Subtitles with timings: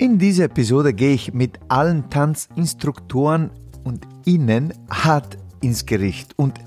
[0.00, 3.50] In dieser Episode gehe ich mit allen Tanzinstruktoren
[3.84, 6.58] und Ihnen hart ins Gericht und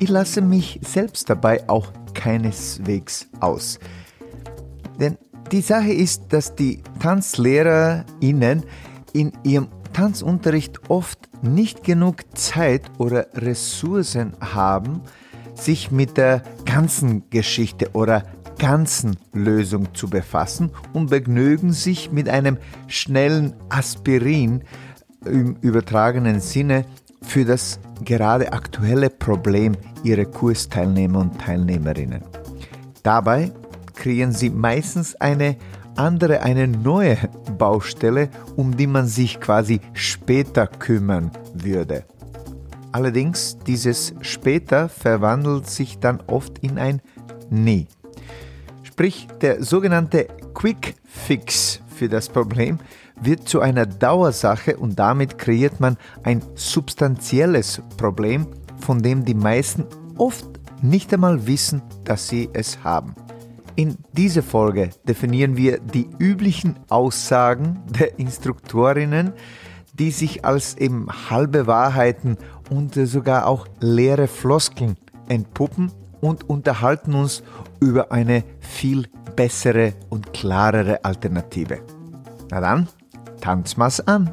[0.00, 3.78] ich lasse mich selbst dabei auch keineswegs aus.
[5.00, 5.16] Denn
[5.50, 8.64] die Sache ist, dass die TanzlehrerInnen
[9.14, 15.00] in ihrem Tanzunterricht oft nicht genug Zeit oder Ressourcen haben,
[15.54, 18.24] sich mit der ganzen Geschichte oder
[18.58, 24.62] ganzen Lösung zu befassen und begnügen sich mit einem schnellen Aspirin
[25.24, 26.84] im übertragenen Sinne
[27.22, 32.22] für das gerade aktuelle Problem ihrer Kursteilnehmer und Teilnehmerinnen.
[33.02, 33.52] Dabei
[33.94, 35.56] kreieren sie meistens eine
[35.96, 37.16] andere, eine neue
[37.56, 42.04] Baustelle, um die man sich quasi später kümmern würde.
[42.92, 47.00] Allerdings, dieses später verwandelt sich dann oft in ein
[47.50, 47.88] nie.
[48.94, 52.78] Sprich, der sogenannte Quick Fix für das Problem
[53.20, 58.46] wird zu einer Dauersache und damit kreiert man ein substanzielles Problem,
[58.78, 59.84] von dem die meisten
[60.16, 60.46] oft
[60.80, 63.16] nicht einmal wissen, dass sie es haben.
[63.74, 69.32] In dieser Folge definieren wir die üblichen Aussagen der Instruktorinnen,
[69.94, 72.36] die sich als eben halbe Wahrheiten
[72.70, 74.96] und sogar auch leere Floskeln
[75.28, 75.90] entpuppen
[76.24, 77.42] und unterhalten uns
[77.80, 81.80] über eine viel bessere und klarere Alternative.
[82.50, 82.88] Na dann,
[83.42, 84.32] tanz mal's an!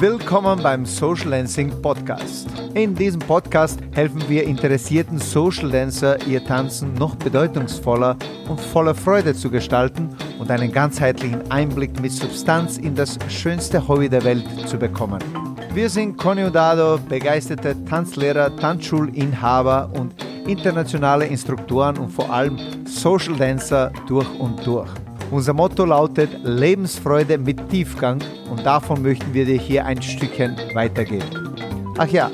[0.00, 2.48] Willkommen beim Social Dancing Podcast.
[2.74, 8.16] In diesem Podcast helfen wir interessierten Social Dancer, ihr Tanzen noch bedeutungsvoller
[8.48, 10.08] und voller Freude zu gestalten
[10.40, 15.53] und einen ganzheitlichen Einblick mit Substanz in das schönste Hobby der Welt zu bekommen.
[15.74, 20.14] Wir sind Conny Udado, begeisterte Tanzlehrer, Tanzschulinhaber und
[20.46, 24.88] internationale Instruktoren und vor allem Social Dancer durch und durch.
[25.32, 31.56] Unser Motto lautet Lebensfreude mit Tiefgang und davon möchten wir dir hier ein Stückchen weitergeben.
[31.98, 32.30] Ach ja,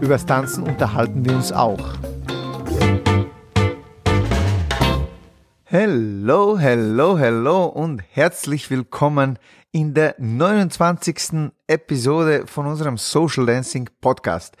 [0.00, 1.78] übers Tanzen unterhalten wir uns auch.
[5.66, 9.38] Hello, hello, hello und herzlich willkommen
[9.72, 11.50] in der 29.
[11.66, 14.56] Episode von unserem Social Dancing Podcast.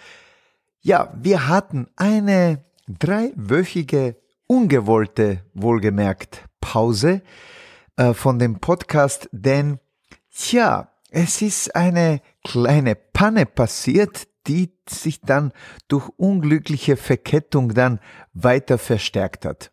[0.80, 7.22] Ja, wir hatten eine dreiwöchige, ungewollte, wohlgemerkt, Pause
[7.96, 9.78] äh, von dem Podcast, denn,
[10.34, 15.52] tja, es ist eine kleine Panne passiert, die sich dann
[15.88, 18.00] durch unglückliche Verkettung dann
[18.32, 19.71] weiter verstärkt hat.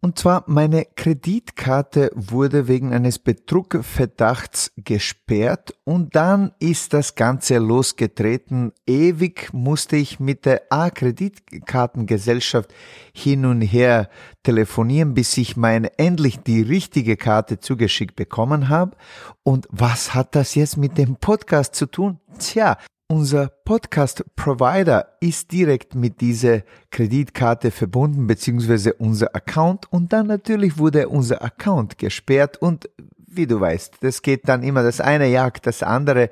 [0.00, 8.70] Und zwar meine Kreditkarte wurde wegen eines Betrugverdachts gesperrt und dann ist das Ganze losgetreten.
[8.86, 12.72] Ewig musste ich mit der A-Kreditkartengesellschaft
[13.12, 14.08] hin und her
[14.44, 18.96] telefonieren, bis ich meine endlich die richtige Karte zugeschickt bekommen habe.
[19.42, 22.20] Und was hat das jetzt mit dem Podcast zu tun?
[22.38, 22.78] Tja,
[23.08, 26.60] unser Podcast-Provider ist direkt mit dieser
[26.90, 29.90] Kreditkarte verbunden, beziehungsweise unser Account.
[29.90, 32.58] Und dann natürlich wurde unser Account gesperrt.
[32.60, 36.28] Und wie du weißt, das geht dann immer, das eine jagt das andere.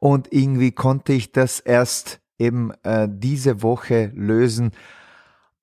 [0.00, 4.72] Und irgendwie konnte ich das erst eben äh, diese Woche lösen.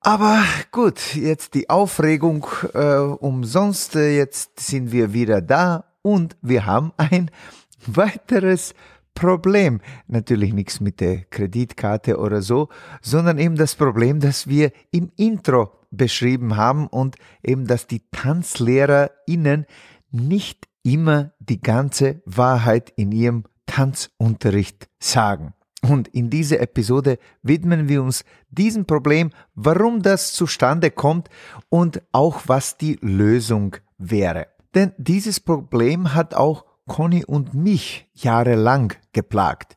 [0.00, 0.42] Aber
[0.72, 3.94] gut, jetzt die Aufregung äh, umsonst.
[3.94, 7.30] Jetzt sind wir wieder da und wir haben ein
[7.86, 8.74] weiteres
[9.16, 9.80] Problem.
[10.06, 12.68] Natürlich nichts mit der Kreditkarte oder so,
[13.02, 19.66] sondern eben das Problem, das wir im Intro beschrieben haben und eben, dass die TanzlehrerInnen
[20.12, 25.54] nicht immer die ganze Wahrheit in ihrem Tanzunterricht sagen.
[25.82, 31.28] Und in dieser Episode widmen wir uns diesem Problem, warum das zustande kommt
[31.68, 34.48] und auch was die Lösung wäre.
[34.74, 39.76] Denn dieses Problem hat auch Conny und mich jahrelang geplagt.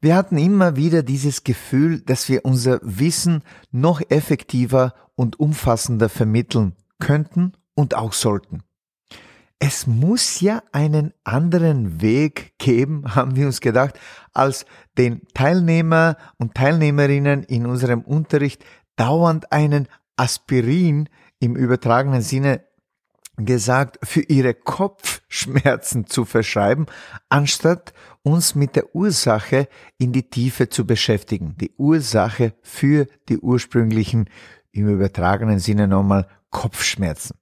[0.00, 6.74] Wir hatten immer wieder dieses Gefühl, dass wir unser Wissen noch effektiver und umfassender vermitteln
[6.98, 8.62] könnten und auch sollten.
[9.58, 13.98] Es muss ja einen anderen Weg geben, haben wir uns gedacht,
[14.32, 14.66] als
[14.98, 18.62] den Teilnehmer und Teilnehmerinnen in unserem Unterricht
[18.96, 22.62] dauernd einen Aspirin im übertragenen Sinne
[23.36, 26.86] gesagt, für ihre Kopfschmerzen zu verschreiben,
[27.28, 27.92] anstatt
[28.22, 31.56] uns mit der Ursache in die Tiefe zu beschäftigen.
[31.60, 34.30] Die Ursache für die ursprünglichen,
[34.72, 37.36] im übertragenen Sinne nochmal, Kopfschmerzen.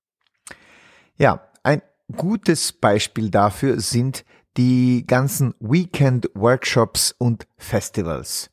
[1.17, 1.83] Ja, ein
[2.17, 4.25] gutes Beispiel dafür sind
[4.57, 8.51] die ganzen Weekend-Workshops und Festivals.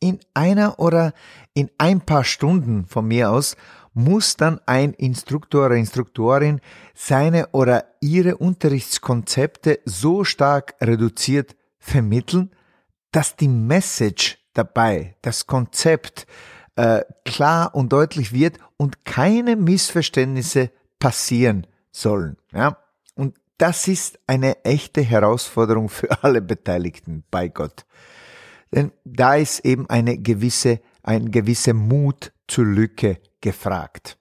[0.00, 1.12] In einer oder
[1.54, 3.56] in ein paar Stunden von mir aus
[3.98, 6.60] muss dann ein Instruktor oder Instruktorin
[6.94, 12.52] seine oder ihre Unterrichtskonzepte so stark reduziert vermitteln,
[13.10, 16.28] dass die Message dabei, das Konzept
[16.76, 22.36] äh, klar und deutlich wird und keine Missverständnisse passieren sollen.
[22.52, 22.78] Ja?
[23.16, 27.84] Und das ist eine echte Herausforderung für alle Beteiligten bei Gott.
[28.72, 34.18] Denn da ist eben eine gewisse, ein gewisser Mut zur Lücke gefragt.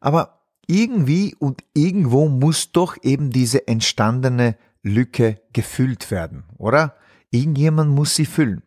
[0.00, 6.96] Aber irgendwie und irgendwo muss doch eben diese entstandene Lücke gefüllt werden, oder?
[7.30, 8.62] Irgendjemand muss sie füllen.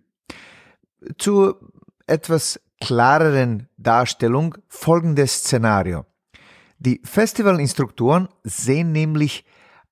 [1.18, 1.60] Zur
[2.08, 6.06] etwas klareren Darstellung folgendes Szenario.
[6.78, 9.46] Die Festivalinstruktoren sehen nämlich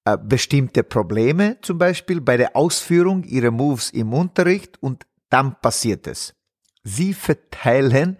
[0.05, 6.07] äh, bestimmte Probleme, zum Beispiel bei der Ausführung ihrer Moves im Unterricht und dann passiert
[6.07, 6.33] es.
[6.83, 8.17] Sie verteilen,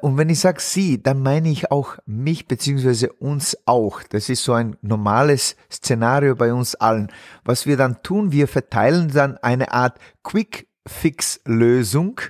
[0.00, 4.02] und wenn ich sage sie, dann meine ich auch mich beziehungsweise uns auch.
[4.04, 7.12] Das ist so ein normales Szenario bei uns allen.
[7.44, 12.20] Was wir dann tun, wir verteilen dann eine Art Quick-Fix-Lösung,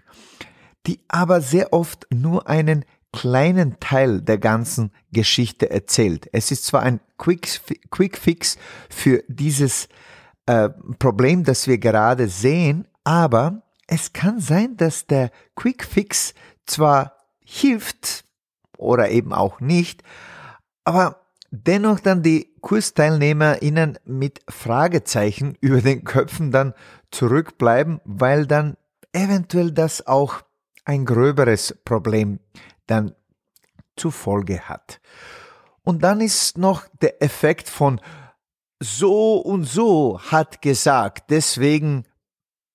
[0.86, 6.28] die aber sehr oft nur einen kleinen Teil der ganzen Geschichte erzählt.
[6.32, 7.60] Es ist zwar ein Quick,
[7.90, 8.58] Quick Fix
[8.90, 9.88] für dieses
[10.46, 16.34] äh, Problem, das wir gerade sehen, aber es kann sein, dass der Quick Fix
[16.66, 17.15] zwar
[17.46, 18.24] hilft
[18.76, 20.02] oder eben auch nicht,
[20.84, 26.74] aber dennoch dann die KursteilnehmerInnen mit Fragezeichen über den Köpfen dann
[27.10, 28.76] zurückbleiben, weil dann
[29.12, 30.42] eventuell das auch
[30.84, 32.40] ein gröberes Problem
[32.86, 33.14] dann
[33.96, 35.00] zur Folge hat.
[35.82, 38.00] Und dann ist noch der Effekt von
[38.80, 42.04] so und so hat gesagt, deswegen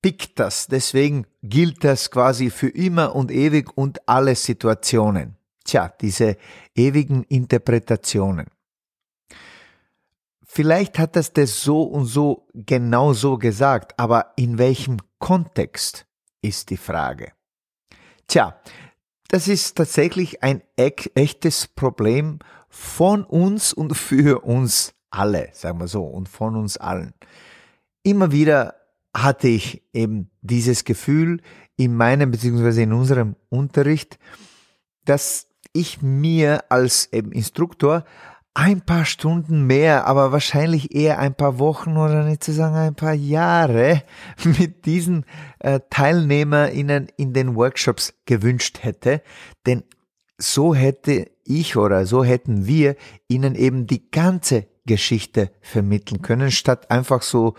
[0.01, 5.35] pickt das, deswegen gilt das quasi für immer und ewig und alle Situationen.
[5.63, 6.37] Tja, diese
[6.75, 8.47] ewigen Interpretationen.
[10.43, 16.05] Vielleicht hat das das so und so genau so gesagt, aber in welchem Kontext
[16.41, 17.31] ist die Frage.
[18.27, 18.59] Tja,
[19.29, 26.03] das ist tatsächlich ein echtes Problem von uns und für uns alle, sagen wir so,
[26.03, 27.13] und von uns allen.
[28.03, 28.75] Immer wieder
[29.15, 31.41] hatte ich eben dieses Gefühl
[31.75, 34.19] in meinem beziehungsweise in unserem Unterricht,
[35.05, 38.05] dass ich mir als eben Instruktor
[38.53, 42.95] ein paar Stunden mehr, aber wahrscheinlich eher ein paar Wochen oder nicht zu sagen ein
[42.95, 44.03] paar Jahre
[44.43, 45.25] mit diesen
[45.59, 49.21] äh, TeilnehmerInnen in den Workshops gewünscht hätte.
[49.65, 49.83] Denn
[50.37, 52.95] so hätte ich oder so hätten wir
[53.27, 57.55] ihnen eben die ganze Geschichte vermitteln können, statt einfach so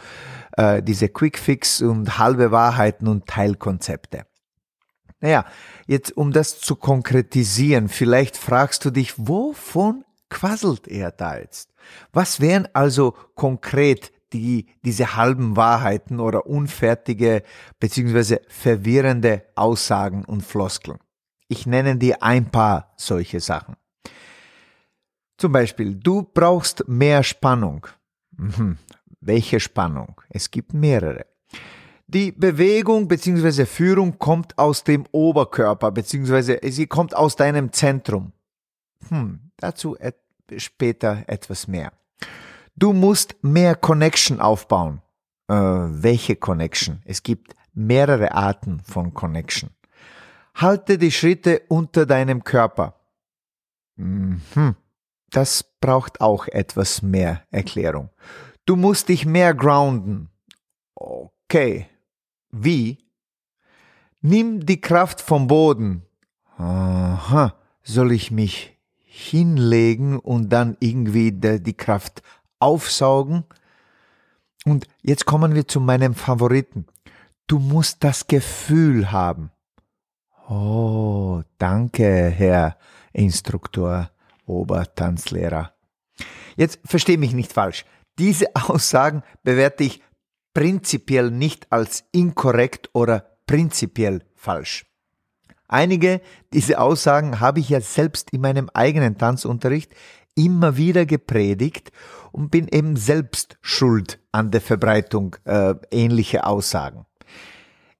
[0.56, 4.26] äh, diese Quickfix und halbe Wahrheiten und Teilkonzepte.
[5.20, 5.44] Naja,
[5.86, 11.72] jetzt um das zu konkretisieren, vielleicht fragst du dich, wovon quasselt er da jetzt?
[12.12, 17.42] Was wären also konkret die, diese halben Wahrheiten oder unfertige
[17.78, 20.98] beziehungsweise verwirrende Aussagen und Floskeln?
[21.48, 23.76] Ich nenne dir ein paar solche Sachen.
[25.36, 27.86] Zum Beispiel, du brauchst mehr Spannung.
[29.22, 30.20] Welche Spannung?
[30.28, 31.26] Es gibt mehrere.
[32.08, 33.64] Die Bewegung bzw.
[33.64, 36.58] Führung kommt aus dem Oberkörper bzw.
[36.70, 38.32] sie kommt aus deinem Zentrum.
[39.08, 40.16] Hm, dazu et
[40.56, 41.92] später etwas mehr.
[42.76, 45.00] Du musst mehr Connection aufbauen.
[45.48, 47.00] Äh, welche Connection?
[47.04, 49.70] Es gibt mehrere Arten von Connection.
[50.54, 52.94] Halte die Schritte unter deinem Körper.
[53.96, 54.40] Mhm.
[55.30, 58.10] Das braucht auch etwas mehr Erklärung.
[58.64, 60.28] Du musst dich mehr grounden.
[60.94, 61.88] Okay.
[62.50, 62.98] Wie?
[64.20, 66.02] Nimm die Kraft vom Boden.
[66.56, 67.54] Aha.
[67.82, 72.22] Soll ich mich hinlegen und dann irgendwie die Kraft
[72.60, 73.44] aufsaugen?
[74.64, 76.86] Und jetzt kommen wir zu meinem Favoriten.
[77.48, 79.50] Du musst das Gefühl haben.
[80.48, 82.76] Oh, danke, Herr
[83.12, 84.10] Instruktor,
[84.46, 85.72] Obertanzlehrer.
[86.56, 87.84] Jetzt versteh mich nicht falsch.
[88.18, 90.02] Diese Aussagen bewerte ich
[90.54, 94.86] prinzipiell nicht als inkorrekt oder prinzipiell falsch.
[95.68, 96.20] Einige
[96.52, 99.94] dieser Aussagen habe ich ja selbst in meinem eigenen Tanzunterricht
[100.34, 101.92] immer wieder gepredigt
[102.30, 107.06] und bin eben selbst schuld an der Verbreitung äh, ähnlicher Aussagen.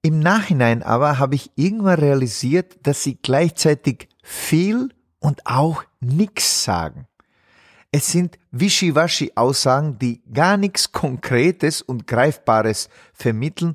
[0.02, 4.90] Im Nachhinein aber habe ich irgendwann realisiert, dass sie gleichzeitig viel
[5.21, 7.07] und auch nichts sagen.
[7.95, 13.75] Es sind Wischiwaschi-Aussagen, die gar nichts Konkretes und Greifbares vermitteln.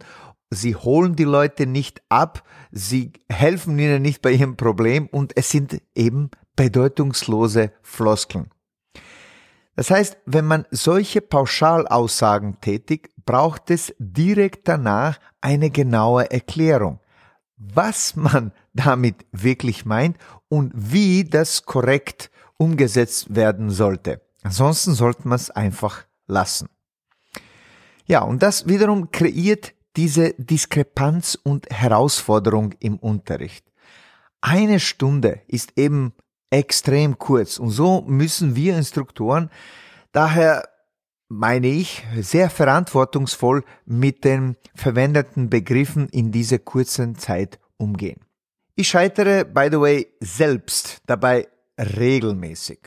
[0.50, 5.06] Sie holen die Leute nicht ab, sie helfen ihnen nicht bei ihrem Problem.
[5.06, 8.50] Und es sind eben bedeutungslose Floskeln.
[9.76, 17.00] Das heißt, wenn man solche Pauschalaussagen tätigt, braucht es direkt danach eine genaue Erklärung,
[17.58, 20.18] was man damit wirklich meint
[20.50, 24.22] und wie das korrekt umgesetzt werden sollte.
[24.44, 26.70] Ansonsten sollte man es einfach lassen.
[28.06, 33.66] Ja, und das wiederum kreiert diese Diskrepanz und Herausforderung im Unterricht.
[34.42, 36.14] Eine Stunde ist eben
[36.50, 39.50] extrem kurz und so müssen wir Instruktoren
[40.12, 40.68] daher
[41.30, 48.22] meine ich, sehr verantwortungsvoll mit den verwendeten Begriffen in dieser kurzen Zeit umgehen.
[48.76, 52.80] Ich scheitere, by the way, selbst dabei regelmäßig.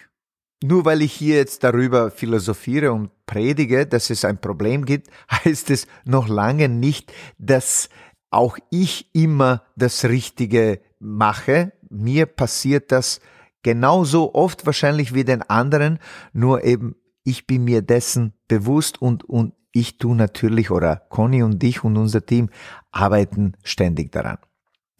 [0.62, 5.70] Nur weil ich hier jetzt darüber philosophiere und predige, dass es ein Problem gibt, heißt
[5.70, 7.88] es noch lange nicht, dass
[8.30, 11.72] auch ich immer das Richtige mache.
[11.88, 13.20] Mir passiert das
[13.62, 15.98] genauso oft wahrscheinlich wie den anderen,
[16.32, 16.94] nur eben
[17.24, 21.96] ich bin mir dessen bewusst und, und ich tu natürlich oder Conny und ich und
[21.96, 22.50] unser Team
[22.90, 24.38] arbeiten ständig daran.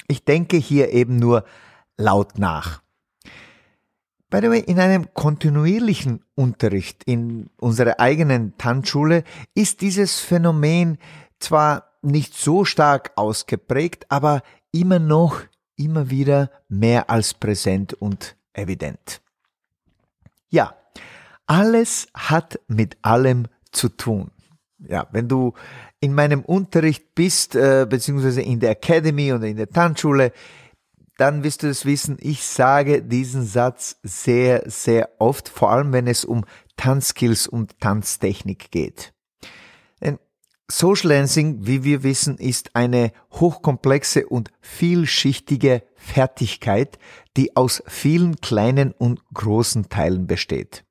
[0.07, 1.45] Ich denke hier eben nur
[1.97, 2.83] laut nach.
[4.31, 10.99] By the way, in einem kontinuierlichen Unterricht in unserer eigenen Tanzschule ist dieses Phänomen
[11.41, 15.41] zwar nicht so stark ausgeprägt, aber immer noch,
[15.77, 19.21] immer wieder mehr als präsent und evident.
[20.49, 20.75] Ja,
[21.47, 24.31] alles hat mit allem zu tun.
[24.79, 25.55] Ja, wenn du
[25.99, 30.33] in meinem Unterricht bist, äh, beziehungsweise in der Academy oder in der Tanzschule,
[31.21, 36.07] dann wirst du es wissen, ich sage diesen Satz sehr, sehr oft, vor allem wenn
[36.07, 36.47] es um
[36.79, 39.13] Tanzskills und Tanztechnik geht.
[40.01, 40.19] Denn
[40.71, 46.99] Social Dancing, wie wir wissen, ist eine hochkomplexe und vielschichtige Fertigkeit,
[47.37, 50.87] die aus vielen kleinen und großen Teilen besteht.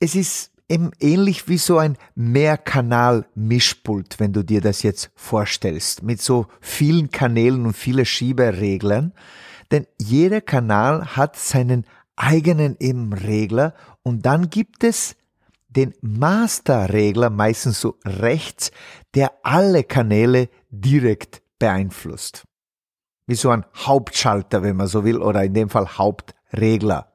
[0.00, 6.20] Es ist eben ähnlich wie so ein Mehrkanal-Mischpult, wenn du dir das jetzt vorstellst, mit
[6.20, 9.12] so vielen Kanälen und viele Schiebereglern.
[9.70, 11.84] Denn jeder Kanal hat seinen
[12.16, 15.16] eigenen eben Regler und dann gibt es
[15.68, 18.70] den Masterregler, meistens so rechts,
[19.14, 22.44] der alle Kanäle direkt beeinflusst.
[23.26, 27.12] Wie so ein Hauptschalter, wenn man so will, oder in dem Fall Hauptregler.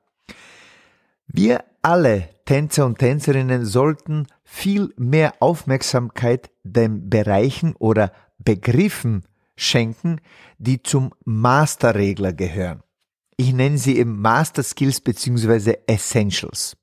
[1.27, 9.23] Wir alle Tänzer und Tänzerinnen sollten viel mehr Aufmerksamkeit den Bereichen oder Begriffen
[9.55, 10.19] schenken,
[10.57, 12.83] die zum Masterregler gehören.
[13.37, 15.77] Ich nenne sie eben Master Skills bzw.
[15.87, 16.77] Essentials.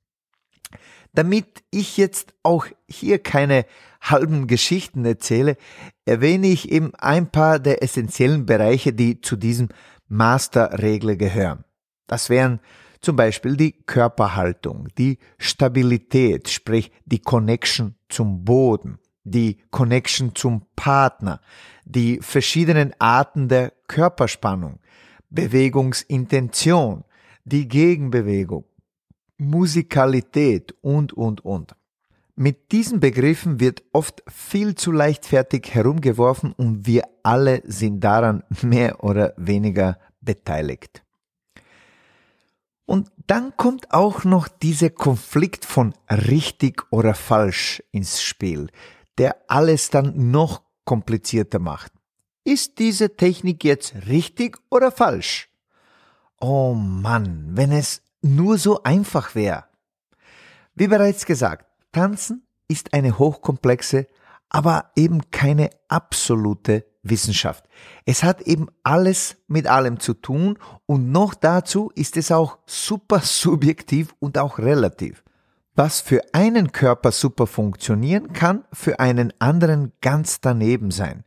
[1.13, 3.65] Damit ich jetzt auch hier keine
[4.01, 5.57] halben Geschichten erzähle,
[6.05, 9.69] erwähne ich eben ein paar der essentiellen Bereiche, die zu diesem
[10.07, 11.65] Masterregler gehören.
[12.07, 12.59] Das wären
[13.01, 21.41] zum Beispiel die Körperhaltung, die Stabilität, sprich die Connection zum Boden, die Connection zum Partner,
[21.85, 24.79] die verschiedenen Arten der Körperspannung,
[25.29, 27.03] Bewegungsintention,
[27.43, 28.65] die Gegenbewegung,
[29.37, 31.75] Musikalität und, und, und.
[32.35, 39.03] Mit diesen Begriffen wird oft viel zu leichtfertig herumgeworfen und wir alle sind daran mehr
[39.03, 41.03] oder weniger beteiligt.
[42.91, 48.67] Und dann kommt auch noch dieser Konflikt von richtig oder falsch ins Spiel,
[49.17, 51.93] der alles dann noch komplizierter macht.
[52.43, 55.47] Ist diese Technik jetzt richtig oder falsch?
[56.41, 59.63] Oh Mann, wenn es nur so einfach wäre.
[60.75, 64.07] Wie bereits gesagt, Tanzen ist eine hochkomplexe,
[64.51, 67.63] aber eben keine absolute Wissenschaft.
[68.05, 73.21] Es hat eben alles mit allem zu tun und noch dazu ist es auch super
[73.21, 75.23] subjektiv und auch relativ.
[75.73, 81.23] Was für einen Körper super funktionieren kann, für einen anderen ganz daneben sein.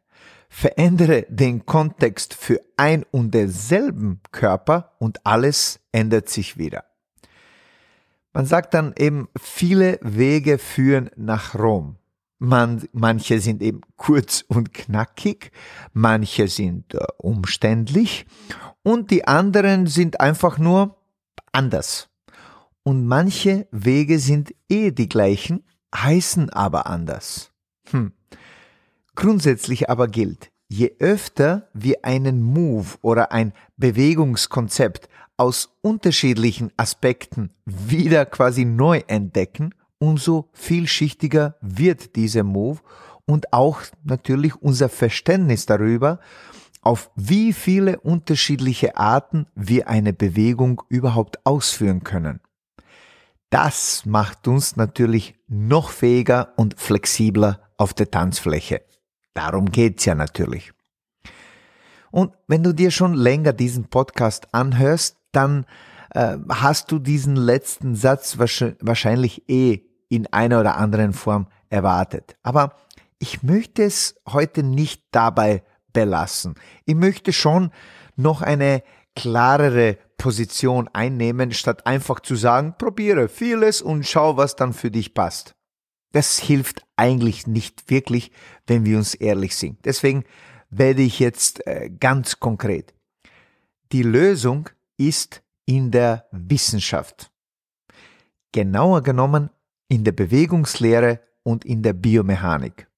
[0.50, 6.84] Verändere den Kontext für ein und derselben Körper und alles ändert sich wieder.
[8.34, 11.96] Man sagt dann eben, viele Wege führen nach Rom.
[12.44, 15.50] Man, manche sind eben kurz und knackig,
[15.94, 18.26] manche sind äh, umständlich
[18.82, 20.98] und die anderen sind einfach nur
[21.52, 22.10] anders.
[22.82, 27.50] Und manche Wege sind eh die gleichen, heißen aber anders.
[27.90, 28.12] Hm.
[29.14, 35.08] Grundsätzlich aber gilt, je öfter wir einen Move oder ein Bewegungskonzept
[35.38, 42.80] aus unterschiedlichen Aspekten wieder quasi neu entdecken, umso vielschichtiger wird dieser Move
[43.26, 46.20] und auch natürlich unser Verständnis darüber,
[46.82, 52.40] auf wie viele unterschiedliche Arten wir eine Bewegung überhaupt ausführen können.
[53.48, 58.82] Das macht uns natürlich noch fähiger und flexibler auf der Tanzfläche.
[59.32, 60.72] Darum geht's ja natürlich.
[62.10, 65.66] Und wenn du dir schon länger diesen Podcast anhörst, dann
[66.14, 72.36] äh, hast du diesen letzten Satz wahrscheinlich eh in einer oder anderen Form erwartet.
[72.42, 72.76] Aber
[73.18, 76.54] ich möchte es heute nicht dabei belassen.
[76.84, 77.70] Ich möchte schon
[78.16, 78.82] noch eine
[79.16, 85.14] klarere Position einnehmen, statt einfach zu sagen, probiere vieles und schau, was dann für dich
[85.14, 85.54] passt.
[86.12, 88.30] Das hilft eigentlich nicht wirklich,
[88.66, 89.84] wenn wir uns ehrlich sind.
[89.84, 90.24] Deswegen
[90.70, 92.94] werde ich jetzt äh, ganz konkret.
[93.92, 97.30] Die Lösung ist in der Wissenschaft.
[98.52, 99.50] Genauer genommen
[99.88, 102.88] in der Bewegungslehre und in der Biomechanik.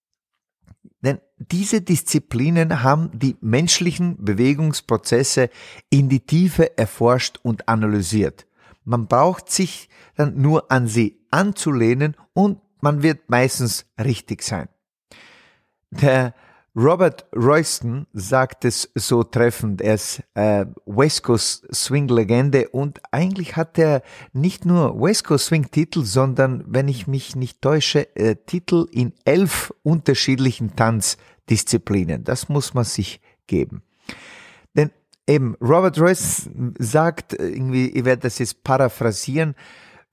[1.01, 5.51] Denn diese Disziplinen haben die menschlichen Bewegungsprozesse
[5.91, 8.47] in die Tiefe erforscht und analysiert.
[8.85, 14.69] Man braucht sich dann nur an sie anzulehnen und man wird meistens richtig sein.
[15.91, 16.35] Der
[16.77, 19.81] Robert Royston sagt es so treffend.
[19.81, 24.03] Er ist äh, West Coast Swing Legende und eigentlich hat er
[24.35, 29.15] nicht nur West Coast Swing Titel, sondern, wenn ich mich nicht täusche, äh, Titel in
[29.25, 32.25] elf unterschiedlichen Tanzdisziplinen.
[32.25, 33.83] Das muss man sich geben.
[34.75, 34.91] Denn
[35.27, 39.55] eben Robert Royston sagt irgendwie, ich werde das jetzt paraphrasieren,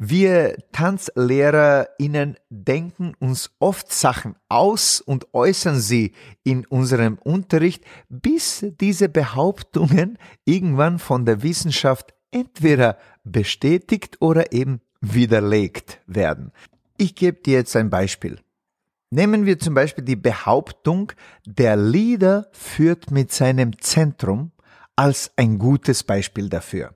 [0.05, 6.11] wir TanzlehrerInnen denken uns oft Sachen aus und äußern sie
[6.43, 16.01] in unserem Unterricht, bis diese Behauptungen irgendwann von der Wissenschaft entweder bestätigt oder eben widerlegt
[16.05, 16.51] werden.
[16.97, 18.39] Ich gebe dir jetzt ein Beispiel.
[19.09, 21.13] Nehmen wir zum Beispiel die Behauptung,
[21.45, 24.51] der Leader führt mit seinem Zentrum
[24.97, 26.93] als ein gutes Beispiel dafür.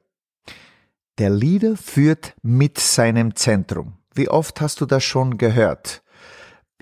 [1.17, 3.93] Der Leader führt mit seinem Zentrum.
[4.13, 6.03] Wie oft hast du das schon gehört?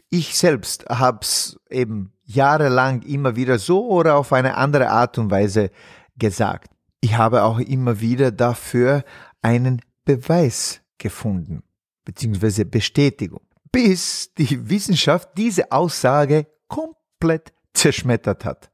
[0.09, 5.71] Ich selbst hab's eben jahrelang immer wieder so oder auf eine andere Art und Weise
[6.17, 6.69] gesagt.
[6.99, 9.05] Ich habe auch immer wieder dafür
[9.41, 11.63] einen Beweis gefunden,
[12.03, 18.69] beziehungsweise Bestätigung, bis die Wissenschaft diese Aussage komplett zerschmettert hat.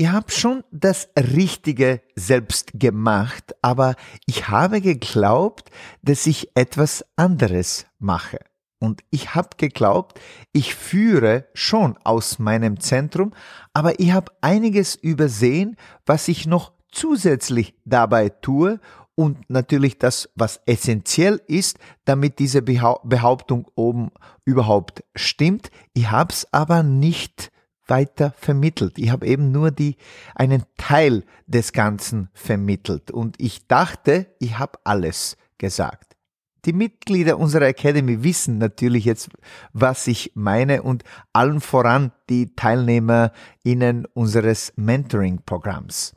[0.00, 7.84] Ich habe schon das Richtige selbst gemacht, aber ich habe geglaubt, dass ich etwas anderes
[7.98, 8.38] mache.
[8.78, 10.20] Und ich habe geglaubt,
[10.52, 13.32] ich führe schon aus meinem Zentrum,
[13.72, 15.74] aber ich habe einiges übersehen,
[16.06, 18.78] was ich noch zusätzlich dabei tue
[19.16, 24.12] und natürlich das, was essentiell ist, damit diese Behauptung oben
[24.44, 25.72] überhaupt stimmt.
[25.92, 27.50] Ich habe es aber nicht
[27.88, 28.98] weiter vermittelt.
[28.98, 29.96] Ich habe eben nur die,
[30.34, 36.16] einen Teil des Ganzen vermittelt und ich dachte, ich habe alles gesagt.
[36.64, 39.30] Die Mitglieder unserer Academy wissen natürlich jetzt,
[39.72, 46.14] was ich meine und allen voran die TeilnehmerInnen unseres Mentoring-Programms.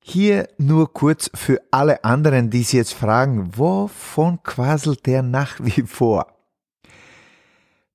[0.00, 5.82] Hier nur kurz für alle anderen, die sich jetzt fragen, wovon quasselt der nach wie
[5.82, 6.26] vor?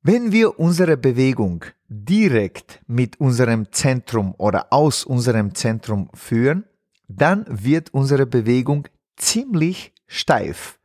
[0.02, 6.65] Wenn wir unsere Bewegung direkt mit unserem Zentrum oder aus unserem Zentrum führen,
[7.08, 10.80] dann wird unsere Bewegung ziemlich steif.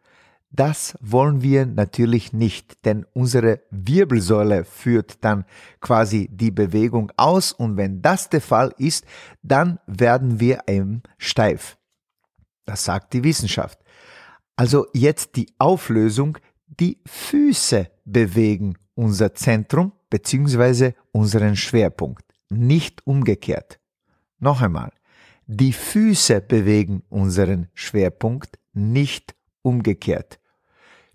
[0.55, 5.47] Das wollen wir natürlich nicht, denn unsere Wirbelsäule führt dann
[5.81, 9.07] quasi die Bewegung aus und wenn das der Fall ist,
[9.43, 11.79] dann werden wir eben steif.
[12.67, 13.79] Das sagt die Wissenschaft.
[14.55, 16.37] Also jetzt die Auflösung,
[16.67, 20.93] die Füße bewegen unser Zentrum bzw.
[21.11, 23.81] unseren Schwerpunkt, nicht umgekehrt.
[24.39, 24.93] Noch einmal,
[25.47, 30.39] die Füße bewegen unseren Schwerpunkt, nicht umgekehrt.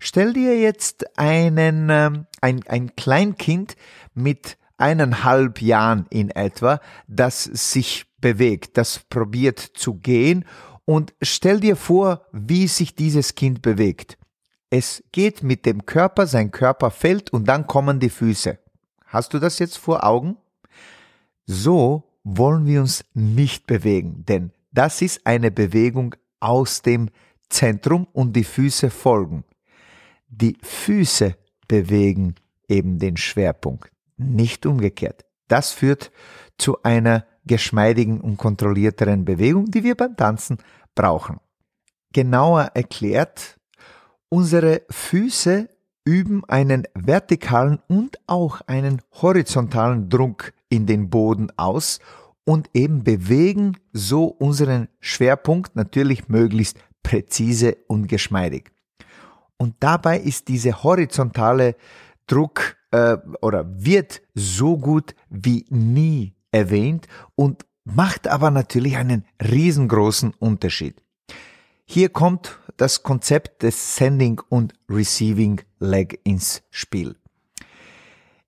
[0.00, 3.76] Stell dir jetzt einen, ähm, ein, ein Kleinkind
[4.14, 10.44] mit eineinhalb Jahren in etwa, das sich bewegt, das probiert zu gehen
[10.84, 14.18] und stell dir vor, wie sich dieses Kind bewegt.
[14.70, 18.58] Es geht mit dem Körper, sein Körper fällt und dann kommen die Füße.
[19.08, 20.36] Hast du das jetzt vor Augen?
[21.46, 27.08] So wollen wir uns nicht bewegen, denn das ist eine Bewegung aus dem
[27.48, 29.44] Zentrum und die Füße folgen.
[30.28, 32.34] Die Füße bewegen
[32.68, 35.24] eben den Schwerpunkt, nicht umgekehrt.
[35.48, 36.12] Das führt
[36.58, 40.58] zu einer geschmeidigen und kontrollierteren Bewegung, die wir beim Tanzen
[40.94, 41.40] brauchen.
[42.12, 43.58] Genauer erklärt,
[44.30, 45.70] Unsere Füße
[46.08, 51.98] üben einen vertikalen und auch einen horizontalen Druck in den Boden aus
[52.44, 58.70] und eben bewegen so unseren Schwerpunkt natürlich möglichst präzise und geschmeidig.
[59.58, 61.76] Und dabei ist diese horizontale
[62.26, 70.32] Druck äh, oder wird so gut wie nie erwähnt und macht aber natürlich einen riesengroßen
[70.38, 71.02] Unterschied.
[71.84, 77.16] Hier kommt das Konzept des Sending und Receiving Leg ins Spiel.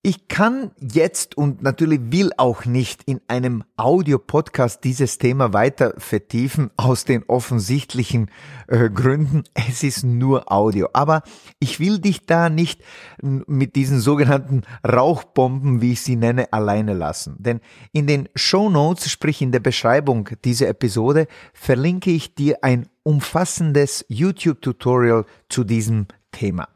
[0.03, 6.71] Ich kann jetzt und natürlich will auch nicht in einem Audio-Podcast dieses Thema weiter vertiefen,
[6.79, 8.31] aus den offensichtlichen
[8.67, 9.45] äh, Gründen.
[9.53, 10.89] Es ist nur Audio.
[10.95, 11.23] Aber
[11.59, 12.81] ich will dich da nicht
[13.21, 17.37] mit diesen sogenannten Rauchbomben, wie ich sie nenne, alleine lassen.
[17.39, 17.61] Denn
[17.93, 24.07] in den Show Notes, sprich in der Beschreibung dieser Episode, verlinke ich dir ein umfassendes
[24.09, 26.69] YouTube-Tutorial zu diesem Thema.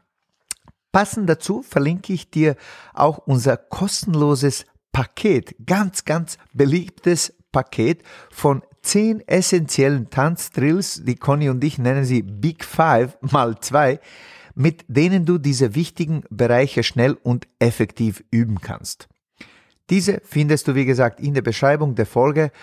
[0.95, 2.55] Passend dazu verlinke ich dir
[2.93, 11.61] auch unser kostenloses Paket, ganz, ganz beliebtes Paket von zehn essentiellen Tanzdrills, die Conny und
[11.65, 13.99] ich nennen sie Big Five mal zwei,
[14.53, 19.09] mit denen du diese wichtigen Bereiche schnell und effektiv üben kannst.
[19.89, 22.53] Diese findest du, wie gesagt, in der Beschreibung der Folge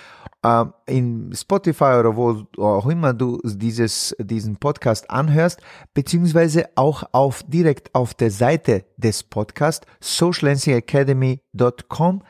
[0.87, 5.61] in Spotify oder wo auch immer du dieses, diesen Podcast anhörst,
[5.95, 12.23] beziehungsweise auch auf, direkt auf der Seite des Podcasts socialancingacademy.com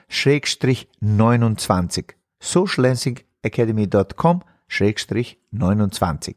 [1.00, 4.42] 29 socialancingacademy.com
[5.50, 6.36] 29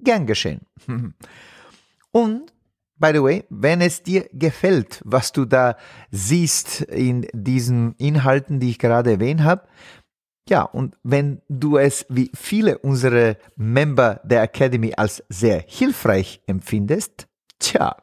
[0.00, 0.60] Gern geschehen.
[2.12, 2.52] Und
[3.02, 5.76] By the way, wenn es dir gefällt, was du da
[6.12, 9.66] siehst in diesen Inhalten, die ich gerade erwähnt habe,
[10.48, 17.28] ja, und wenn du es wie viele unserer Member der Academy als sehr hilfreich empfindest,
[17.58, 17.96] tja,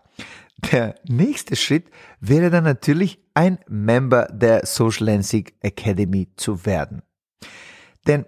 [0.71, 7.02] der nächste Schritt wäre dann natürlich ein Member der Social Lansing Academy zu werden.
[8.08, 8.25] Denn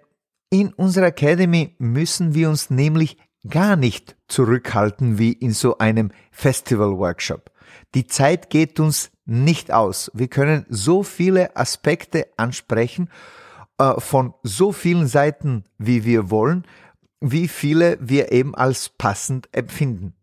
[0.50, 7.52] in unserer Academy müssen wir uns nämlich gar nicht zurückhalten wie in so einem Festival-Workshop.
[7.96, 10.12] Die Zeit geht uns nicht aus.
[10.14, 13.10] Wir können so viele Aspekte ansprechen
[13.82, 16.66] äh, von so vielen Seiten, wie wir wollen,
[17.20, 20.14] wie viele wir eben als passend empfinden.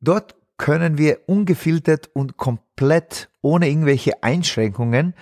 [0.00, 5.14] Dort können wir ungefiltert und komplett ohne irgendwelche Einschränkungen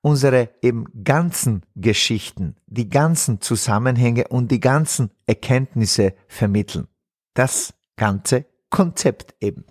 [0.00, 6.88] unsere eben ganzen Geschichten, die ganzen Zusammenhänge und die ganzen Erkenntnisse vermitteln.
[7.34, 9.64] Das ganze Konzept eben.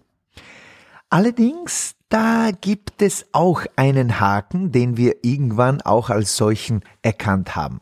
[1.12, 7.82] Allerdings da gibt es auch einen Haken, den wir irgendwann auch als solchen erkannt haben.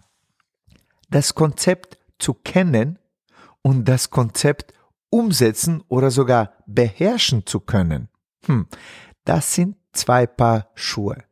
[1.11, 2.97] Das Konzept zu kennen
[3.61, 4.73] und das Konzept
[5.11, 8.09] umsetzen oder sogar beherrschen zu können.
[8.45, 8.65] Hm,
[9.25, 11.23] das sind zwei Paar Schuhe.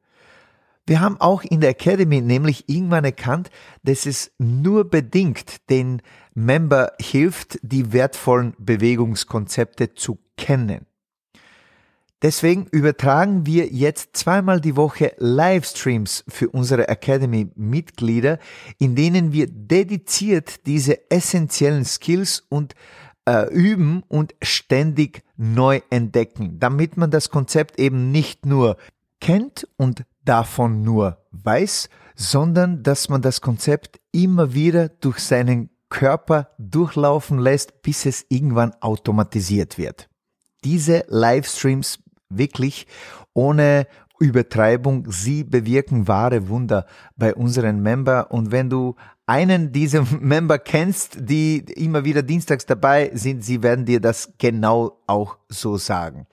[0.85, 3.49] Wir haben auch in der Academy nämlich irgendwann erkannt,
[3.81, 6.03] dass es nur bedingt den
[6.35, 10.85] Member hilft, die wertvollen Bewegungskonzepte zu kennen.
[12.23, 18.39] Deswegen übertragen wir jetzt zweimal die Woche Livestreams für unsere Academy-Mitglieder,
[18.79, 22.73] in denen wir dediziert diese essentiellen Skills und
[23.27, 28.77] äh, üben und ständig neu entdecken, damit man das Konzept eben nicht nur
[29.19, 36.49] kennt und davon nur weiß, sondern dass man das Konzept immer wieder durch seinen Körper
[36.57, 40.09] durchlaufen lässt, bis es irgendwann automatisiert wird.
[40.63, 41.99] Diese Livestreams
[42.29, 42.87] wirklich
[43.33, 43.87] ohne
[44.19, 46.85] Übertreibung, sie bewirken wahre Wunder
[47.15, 48.31] bei unseren Member.
[48.31, 53.85] Und wenn du einen dieser Member kennst, die immer wieder dienstags dabei sind, sie werden
[53.85, 56.27] dir das genau auch so sagen.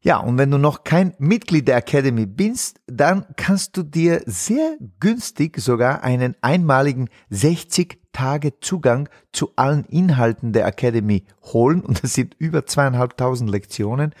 [0.00, 4.76] Ja, und wenn du noch kein Mitglied der Academy bist, dann kannst du dir sehr
[5.00, 11.80] günstig sogar einen einmaligen 60 Tage Zugang zu allen Inhalten der Academy holen.
[11.80, 14.14] Und das sind über zweieinhalbtausend Lektionen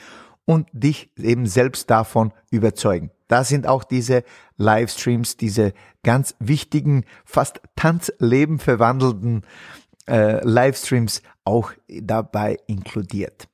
[0.48, 3.10] und dich eben selbst davon überzeugen.
[3.28, 4.24] Da sind auch diese
[4.56, 9.42] Livestreams, diese ganz wichtigen, fast Tanzleben verwandelten
[10.08, 13.46] äh, Livestreams auch dabei inkludiert.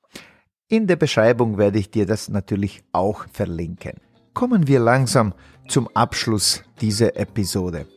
[0.69, 3.95] In der Beschreibung werde ich dir das natürlich auch verlinken.
[4.33, 5.35] Kommen wir langsam
[5.67, 7.89] zum Abschluss dieser Episode.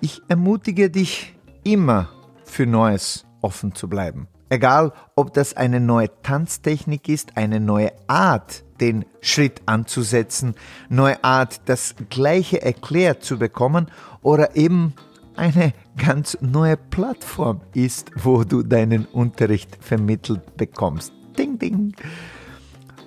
[0.00, 2.10] Ich ermutige dich immer
[2.44, 4.28] für Neues offen zu bleiben.
[4.54, 10.54] Egal, ob das eine neue Tanztechnik ist, eine neue Art, den Schritt anzusetzen,
[10.88, 13.88] neue Art, das Gleiche erklärt zu bekommen
[14.22, 14.94] oder eben
[15.34, 21.12] eine ganz neue Plattform ist, wo du deinen Unterricht vermittelt bekommst.
[21.36, 21.92] Ding, ding.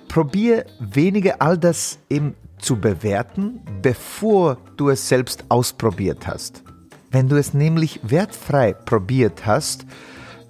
[0.08, 6.62] probier weniger all das eben zu bewerten, bevor du es selbst ausprobiert hast.
[7.10, 9.86] Wenn du es nämlich wertfrei probiert hast,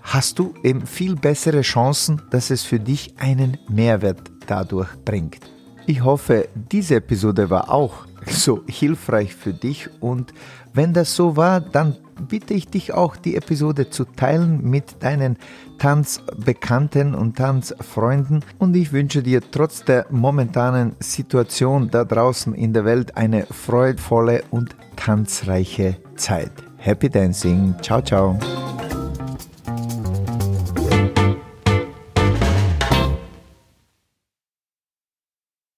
[0.09, 5.40] hast du eben viel bessere Chancen, dass es für dich einen Mehrwert dadurch bringt.
[5.87, 10.33] Ich hoffe, diese Episode war auch so hilfreich für dich und
[10.73, 11.97] wenn das so war, dann
[12.29, 15.37] bitte ich dich auch, die Episode zu teilen mit deinen
[15.79, 22.85] Tanzbekannten und Tanzfreunden und ich wünsche dir trotz der momentanen Situation da draußen in der
[22.85, 26.53] Welt eine freudvolle und tanzreiche Zeit.
[26.77, 27.75] Happy Dancing.
[27.83, 28.38] Ciao, ciao.